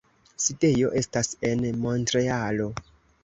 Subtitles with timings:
[0.45, 2.71] Sidejo estas en Montrealo.